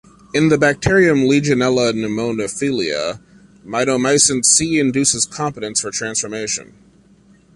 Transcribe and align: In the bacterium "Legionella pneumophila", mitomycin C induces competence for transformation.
In 0.33 0.49
the 0.49 0.57
bacterium 0.57 1.19
"Legionella 1.27 1.93
pneumophila", 1.93 3.19
mitomycin 3.63 4.43
C 4.43 4.79
induces 4.79 5.27
competence 5.27 5.79
for 5.79 5.91
transformation. 5.91 6.73